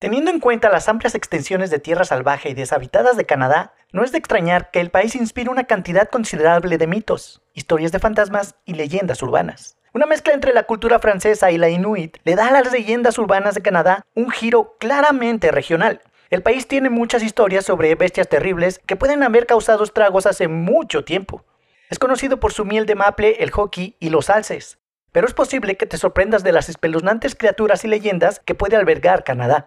[0.00, 4.12] Teniendo en cuenta las amplias extensiones de tierra salvaje y deshabitadas de Canadá, no es
[4.12, 8.74] de extrañar que el país inspire una cantidad considerable de mitos, historias de fantasmas y
[8.74, 9.76] leyendas urbanas.
[9.92, 13.56] Una mezcla entre la cultura francesa y la inuit le da a las leyendas urbanas
[13.56, 16.00] de Canadá un giro claramente regional.
[16.30, 21.02] El país tiene muchas historias sobre bestias terribles que pueden haber causado estragos hace mucho
[21.02, 21.44] tiempo.
[21.90, 24.78] Es conocido por su miel de maple, el hockey y los alces,
[25.10, 29.24] pero es posible que te sorprendas de las espeluznantes criaturas y leyendas que puede albergar
[29.24, 29.66] Canadá.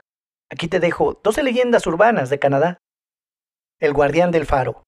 [0.52, 2.78] Aquí te dejo 12 leyendas urbanas de Canadá.
[3.80, 4.84] El guardián del faro.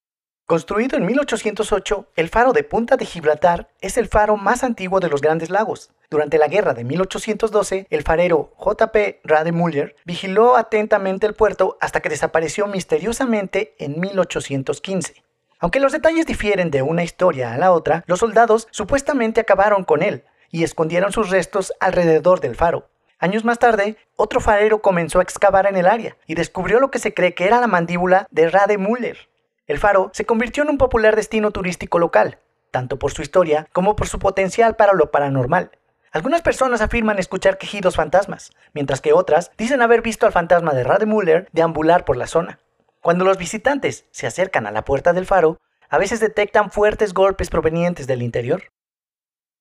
[0.46, 5.08] Construido en 1808, el faro de Punta de Gibraltar es el faro más antiguo de
[5.08, 5.90] los Grandes Lagos.
[6.10, 9.22] Durante la guerra de 1812, el farero J.P.
[9.24, 15.24] Rademuller vigiló atentamente el puerto hasta que desapareció misteriosamente en 1815.
[15.60, 20.02] Aunque los detalles difieren de una historia a la otra, los soldados supuestamente acabaron con
[20.02, 22.90] él y escondieron sus restos alrededor del faro.
[23.18, 26.98] Años más tarde, otro farero comenzó a excavar en el área y descubrió lo que
[26.98, 29.28] se cree que era la mandíbula de Rademuller.
[29.66, 32.38] El faro se convirtió en un popular destino turístico local,
[32.70, 35.70] tanto por su historia como por su potencial para lo paranormal.
[36.12, 40.84] Algunas personas afirman escuchar quejidos fantasmas, mientras que otras dicen haber visto al fantasma de
[40.84, 42.60] Rademuller deambular por la zona.
[43.00, 47.50] Cuando los visitantes se acercan a la puerta del faro, a veces detectan fuertes golpes
[47.50, 48.64] provenientes del interior.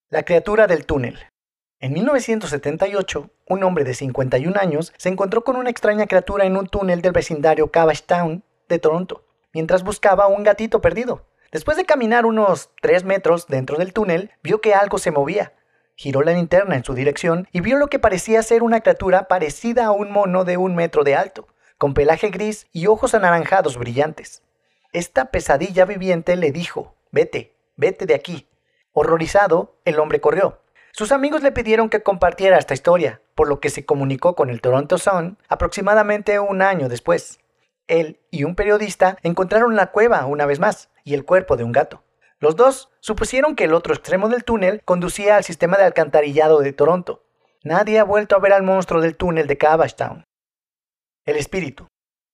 [0.09, 1.19] La criatura del túnel.
[1.83, 6.67] En 1978, un hombre de 51 años se encontró con una extraña criatura en un
[6.67, 11.25] túnel del vecindario Cabbage Town de Toronto mientras buscaba un gatito perdido.
[11.51, 15.51] Después de caminar unos 3 metros dentro del túnel, vio que algo se movía.
[15.95, 19.87] Giró la linterna en su dirección y vio lo que parecía ser una criatura parecida
[19.87, 24.41] a un mono de un metro de alto, con pelaje gris y ojos anaranjados brillantes.
[24.93, 28.47] Esta pesadilla viviente le dijo, vete, vete de aquí.
[28.93, 30.62] Horrorizado, el hombre corrió.
[30.95, 34.61] Sus amigos le pidieron que compartiera esta historia, por lo que se comunicó con el
[34.61, 37.39] Toronto Sun aproximadamente un año después.
[37.87, 41.71] Él y un periodista encontraron la cueva una vez más y el cuerpo de un
[41.71, 42.03] gato.
[42.37, 46.73] Los dos supusieron que el otro extremo del túnel conducía al sistema de alcantarillado de
[46.73, 47.23] Toronto.
[47.63, 50.23] Nadie ha vuelto a ver al monstruo del túnel de Town.
[51.25, 51.87] El espíritu.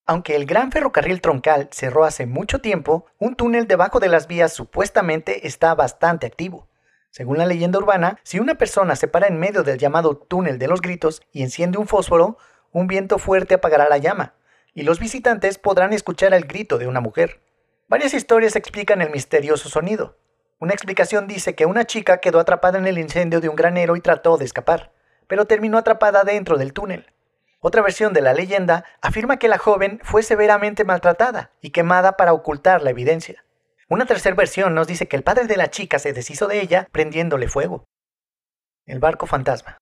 [0.05, 4.51] Aunque el gran ferrocarril troncal cerró hace mucho tiempo, un túnel debajo de las vías
[4.51, 6.68] supuestamente está bastante activo.
[7.11, 10.67] Según la leyenda urbana, si una persona se para en medio del llamado túnel de
[10.67, 12.37] los gritos y enciende un fósforo,
[12.71, 14.35] un viento fuerte apagará la llama,
[14.75, 17.41] y los visitantes podrán escuchar el grito de una mujer.
[17.87, 20.17] Varias historias explican el misterioso sonido.
[20.59, 24.01] Una explicación dice que una chica quedó atrapada en el incendio de un granero y
[24.01, 24.91] trató de escapar,
[25.27, 27.11] pero terminó atrapada dentro del túnel.
[27.59, 32.33] Otra versión de la leyenda afirma que la joven fue severamente maltratada y quemada para
[32.33, 33.43] ocultar la evidencia.
[33.91, 36.87] Una tercera versión nos dice que el padre de la chica se deshizo de ella
[36.91, 37.85] prendiéndole fuego.
[38.85, 39.79] El barco fantasma.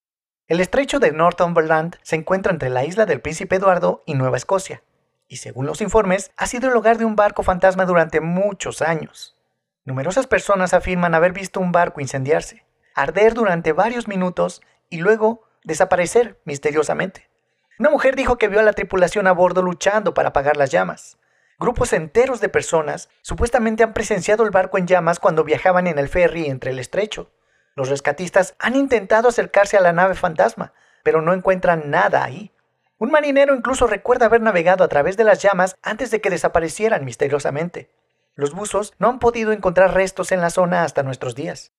[0.47, 4.81] El estrecho de Northumberland se encuentra entre la isla del Príncipe Eduardo y Nueva Escocia,
[5.27, 9.35] y según los informes, ha sido el hogar de un barco fantasma durante muchos años.
[9.83, 12.65] Numerosas personas afirman haber visto un barco incendiarse,
[12.95, 17.29] arder durante varios minutos y luego desaparecer misteriosamente.
[17.77, 21.17] Una mujer dijo que vio a la tripulación a bordo luchando para apagar las llamas.
[21.59, 26.07] Grupos enteros de personas supuestamente han presenciado el barco en llamas cuando viajaban en el
[26.07, 27.31] ferry entre el estrecho.
[27.75, 30.73] Los rescatistas han intentado acercarse a la nave fantasma,
[31.03, 32.51] pero no encuentran nada ahí.
[32.99, 37.05] Un marinero incluso recuerda haber navegado a través de las llamas antes de que desaparecieran
[37.05, 37.91] misteriosamente.
[38.35, 41.71] Los buzos no han podido encontrar restos en la zona hasta nuestros días.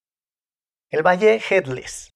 [0.91, 2.15] El Valle Headless.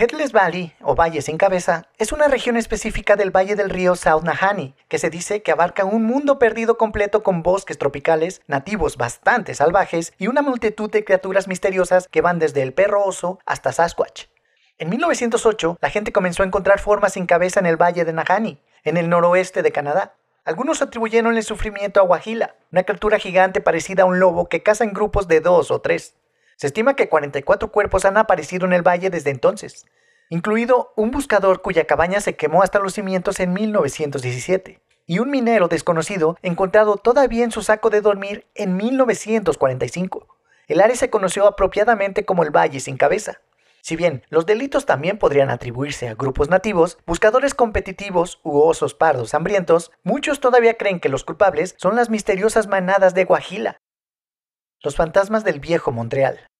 [0.00, 4.22] Headless Valley, o Valle sin cabeza, es una región específica del valle del río South
[4.22, 9.54] Nahani, que se dice que abarca un mundo perdido completo con bosques tropicales, nativos bastante
[9.54, 14.28] salvajes y una multitud de criaturas misteriosas que van desde el perro oso hasta Sasquatch.
[14.78, 18.58] En 1908, la gente comenzó a encontrar formas sin cabeza en el valle de Nahani,
[18.84, 20.14] en el noroeste de Canadá.
[20.46, 24.84] Algunos atribuyeron el sufrimiento a Wahila, una criatura gigante parecida a un lobo que caza
[24.84, 26.14] en grupos de dos o tres.
[26.60, 29.86] Se estima que 44 cuerpos han aparecido en el valle desde entonces,
[30.28, 35.68] incluido un buscador cuya cabaña se quemó hasta los cimientos en 1917 y un minero
[35.68, 40.26] desconocido encontrado todavía en su saco de dormir en 1945.
[40.68, 43.40] El área se conoció apropiadamente como el Valle sin cabeza.
[43.80, 49.32] Si bien los delitos también podrían atribuirse a grupos nativos, buscadores competitivos u osos pardos
[49.32, 53.78] hambrientos, muchos todavía creen que los culpables son las misteriosas manadas de Guajila.
[54.82, 56.50] Los fantasmas del viejo Montreal.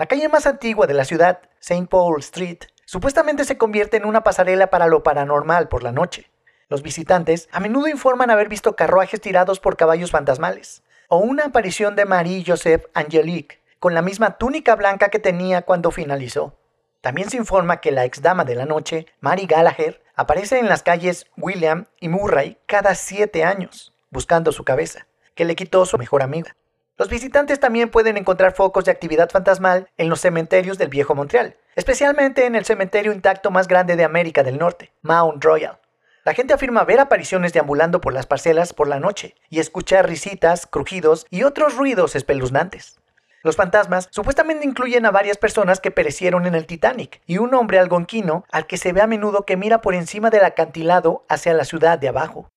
[0.00, 1.86] La calle más antigua de la ciudad, St.
[1.86, 6.30] Paul Street, supuestamente se convierte en una pasarela para lo paranormal por la noche.
[6.70, 11.96] Los visitantes a menudo informan haber visto carruajes tirados por caballos fantasmales, o una aparición
[11.96, 16.56] de Marie Joseph Angelique, con la misma túnica blanca que tenía cuando finalizó.
[17.02, 20.82] También se informa que la ex dama de la noche, Mary Gallagher, aparece en las
[20.82, 26.22] calles William y Murray cada siete años, buscando su cabeza, que le quitó su mejor
[26.22, 26.56] amiga.
[27.00, 31.56] Los visitantes también pueden encontrar focos de actividad fantasmal en los cementerios del viejo Montreal,
[31.74, 35.78] especialmente en el cementerio intacto más grande de América del Norte, Mount Royal.
[36.26, 40.66] La gente afirma ver apariciones deambulando por las parcelas por la noche y escuchar risitas,
[40.66, 43.00] crujidos y otros ruidos espeluznantes.
[43.42, 47.78] Los fantasmas supuestamente incluyen a varias personas que perecieron en el Titanic y un hombre
[47.78, 51.64] algonquino al que se ve a menudo que mira por encima del acantilado hacia la
[51.64, 52.50] ciudad de abajo.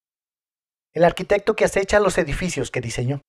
[0.91, 3.21] El arquitecto que acecha los edificios que diseñó.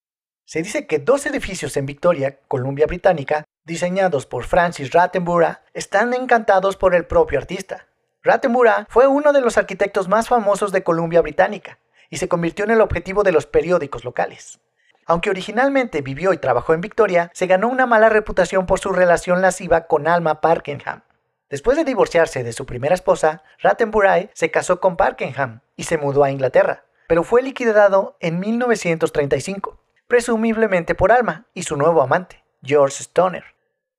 [0.47, 6.77] Se dice que dos edificios en Victoria, Columbia Británica, diseñados por Francis Rattenborough, están encantados
[6.77, 7.87] por el propio artista.
[8.23, 11.79] Rattenborough fue uno de los arquitectos más famosos de Columbia Británica
[12.11, 14.61] y se convirtió en el objetivo de los periódicos locales.
[15.07, 19.41] Aunque originalmente vivió y trabajó en Victoria, se ganó una mala reputación por su relación
[19.41, 21.03] lasciva con Alma Parkenham.
[21.49, 26.23] Después de divorciarse de su primera esposa, Rattenborough se casó con Parkenham y se mudó
[26.23, 29.84] a Inglaterra, pero fue liquidado en 1935
[30.15, 33.43] presumiblemente por Alma y su nuevo amante, George Stoner.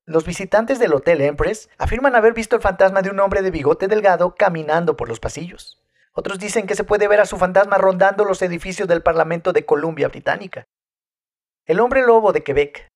[0.05, 3.89] Los visitantes del Hotel Empress afirman haber visto el fantasma de un hombre de bigote
[3.89, 5.83] delgado caminando por los pasillos.
[6.13, 9.65] Otros dicen que se puede ver a su fantasma rondando los edificios del Parlamento de
[9.65, 10.63] Columbia Británica.
[11.65, 12.87] El hombre lobo de Quebec.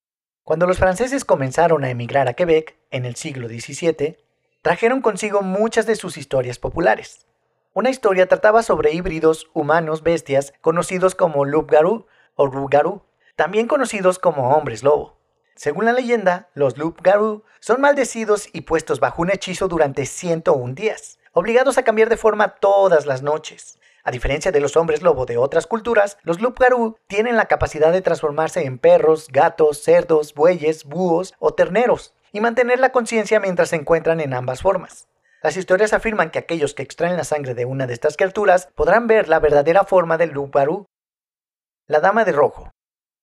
[0.45, 4.15] Cuando los franceses comenzaron a emigrar a Quebec en el siglo XVII,
[4.61, 7.27] trajeron consigo muchas de sus historias populares.
[7.73, 12.05] Una historia trataba sobre híbridos humanos-bestias conocidos como loup-garou
[12.39, 13.08] o Rougarou,
[13.39, 15.15] también conocidos como hombres lobo.
[15.55, 21.19] Según la leyenda, los Loup-Garou son maldecidos y puestos bajo un hechizo durante 101 días,
[21.31, 23.79] obligados a cambiar de forma todas las noches.
[24.03, 28.01] A diferencia de los hombres lobo de otras culturas, los Loup-Garou tienen la capacidad de
[28.01, 33.77] transformarse en perros, gatos, cerdos, bueyes, búhos o terneros y mantener la conciencia mientras se
[33.77, 35.07] encuentran en ambas formas.
[35.41, 39.07] Las historias afirman que aquellos que extraen la sangre de una de estas criaturas podrán
[39.07, 40.87] ver la verdadera forma del Loup-Garou
[41.87, 42.73] la Dama de Rojo.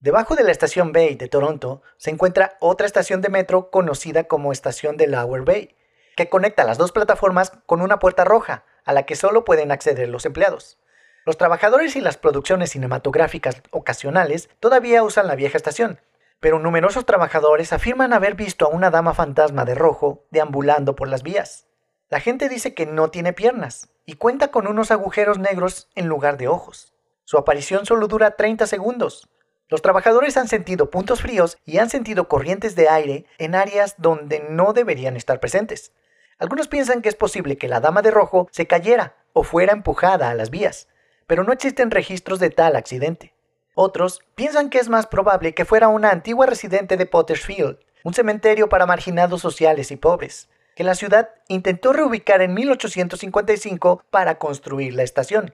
[0.06, 4.52] Debajo de la estación Bay de Toronto se encuentra otra estación de metro conocida como
[4.52, 5.74] estación de Lower Bay,
[6.16, 10.08] que conecta las dos plataformas con una puerta roja, a la que solo pueden acceder
[10.08, 10.78] los empleados.
[11.24, 16.00] Los trabajadores y las producciones cinematográficas ocasionales todavía usan la vieja estación,
[16.38, 21.24] pero numerosos trabajadores afirman haber visto a una dama fantasma de rojo deambulando por las
[21.24, 21.66] vías.
[22.10, 26.36] La gente dice que no tiene piernas y cuenta con unos agujeros negros en lugar
[26.36, 26.94] de ojos.
[27.24, 29.28] Su aparición solo dura 30 segundos.
[29.68, 34.46] Los trabajadores han sentido puntos fríos y han sentido corrientes de aire en áreas donde
[34.48, 35.92] no deberían estar presentes.
[36.38, 40.30] Algunos piensan que es posible que la dama de rojo se cayera o fuera empujada
[40.30, 40.88] a las vías,
[41.26, 43.34] pero no existen registros de tal accidente.
[43.74, 48.68] Otros piensan que es más probable que fuera una antigua residente de Pottersfield, un cementerio
[48.68, 55.02] para marginados sociales y pobres, que la ciudad intentó reubicar en 1855 para construir la
[55.02, 55.52] estación,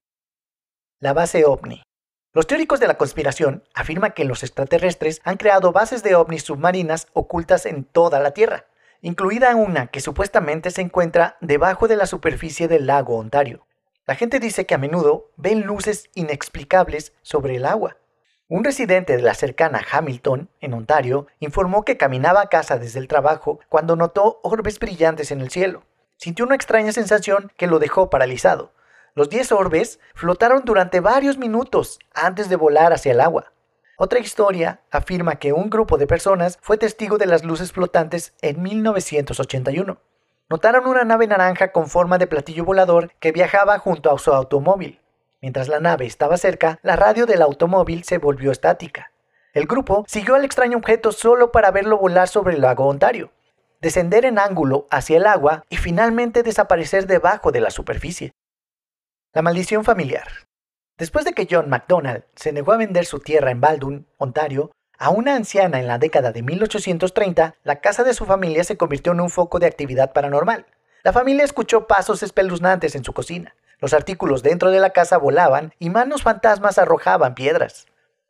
[1.00, 1.82] la base ovni.
[2.34, 7.08] Los teóricos de la conspiración afirman que los extraterrestres han creado bases de ovnis submarinas
[7.12, 8.64] ocultas en toda la Tierra,
[9.02, 13.66] incluida una que supuestamente se encuentra debajo de la superficie del lago Ontario.
[14.06, 17.98] La gente dice que a menudo ven luces inexplicables sobre el agua.
[18.48, 23.08] Un residente de la cercana Hamilton, en Ontario, informó que caminaba a casa desde el
[23.08, 25.82] trabajo cuando notó orbes brillantes en el cielo.
[26.16, 28.72] Sintió una extraña sensación que lo dejó paralizado,
[29.14, 33.52] los 10 orbes flotaron durante varios minutos antes de volar hacia el agua.
[33.98, 38.62] Otra historia afirma que un grupo de personas fue testigo de las luces flotantes en
[38.62, 40.00] 1981.
[40.48, 45.00] Notaron una nave naranja con forma de platillo volador que viajaba junto a su automóvil.
[45.40, 49.12] Mientras la nave estaba cerca, la radio del automóvil se volvió estática.
[49.52, 53.30] El grupo siguió al extraño objeto solo para verlo volar sobre el lago Ontario,
[53.82, 58.32] descender en ángulo hacia el agua y finalmente desaparecer debajo de la superficie.
[59.34, 60.26] La maldición familiar.
[60.98, 65.08] Después de que John MacDonald se negó a vender su tierra en Baldwin, Ontario, a
[65.08, 69.22] una anciana en la década de 1830, la casa de su familia se convirtió en
[69.22, 70.66] un foco de actividad paranormal.
[71.02, 73.54] La familia escuchó pasos espeluznantes en su cocina.
[73.78, 77.86] Los artículos dentro de la casa volaban y manos fantasmas arrojaban piedras.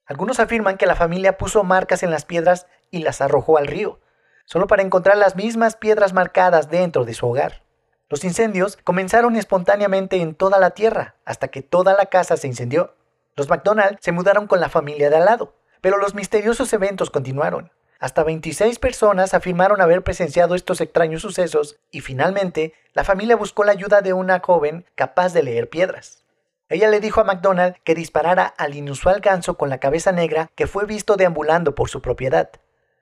[0.07, 3.99] Algunos afirman que la familia puso marcas en las piedras y las arrojó al río,
[4.45, 7.65] solo para encontrar las mismas piedras marcadas dentro de su hogar.
[8.12, 12.95] Los incendios comenzaron espontáneamente en toda la tierra, hasta que toda la casa se incendió.
[13.37, 17.73] Los McDonald se mudaron con la familia de al lado, pero los misteriosos eventos continuaron.
[17.99, 23.73] Hasta 26 personas afirmaron haber presenciado estos extraños sucesos y finalmente la familia buscó la
[23.73, 26.23] ayuda de una joven capaz de leer piedras.
[26.69, 30.66] Ella le dijo a McDonald que disparara al inusual ganso con la cabeza negra que
[30.66, 32.50] fue visto deambulando por su propiedad.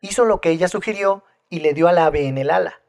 [0.00, 2.79] Hizo lo que ella sugirió y le dio al ave en el ala.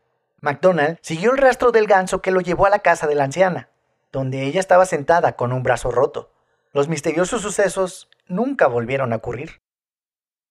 [0.41, 3.69] MacDonald siguió el rastro del ganso que lo llevó a la casa de la anciana,
[4.11, 6.33] donde ella estaba sentada con un brazo roto.
[6.73, 9.61] Los misteriosos sucesos nunca volvieron a ocurrir.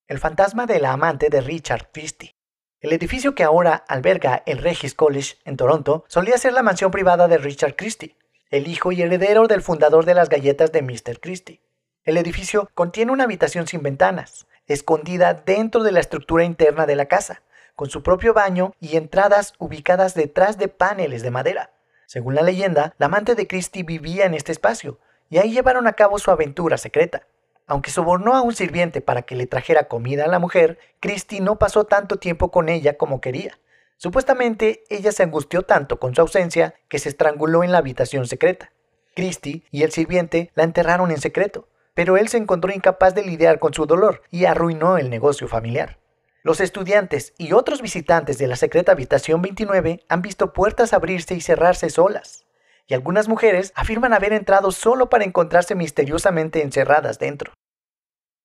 [0.06, 2.37] El fantasma de la amante de Richard Christie.
[2.80, 7.26] El edificio que ahora alberga el Regis College en Toronto solía ser la mansión privada
[7.26, 8.16] de Richard Christie,
[8.49, 11.18] el hijo y heredero del fundador de las galletas de Mr.
[11.20, 11.62] Christie.
[12.04, 17.06] El edificio contiene una habitación sin ventanas, escondida dentro de la estructura interna de la
[17.06, 17.42] casa,
[17.80, 21.70] con su propio baño y entradas ubicadas detrás de paneles de madera.
[22.04, 24.99] Según la leyenda, la amante de Christie vivía en este espacio,
[25.30, 27.26] y ahí llevaron a cabo su aventura secreta.
[27.66, 31.58] Aunque sobornó a un sirviente para que le trajera comida a la mujer, Christie no
[31.58, 33.58] pasó tanto tiempo con ella como quería.
[33.96, 38.72] Supuestamente, ella se angustió tanto con su ausencia que se estranguló en la habitación secreta.
[39.16, 43.58] Christie y el sirviente la enterraron en secreto, pero él se encontró incapaz de lidiar
[43.58, 45.96] con su dolor y arruinó el negocio familiar.
[46.42, 51.40] Los estudiantes y otros visitantes de la secreta habitación 29 han visto puertas abrirse y
[51.40, 52.47] cerrarse solas
[52.90, 57.54] y algunas mujeres afirman haber entrado solo para encontrarse misteriosamente encerradas dentro.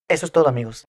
[0.08, 0.86] Eso es todo amigos.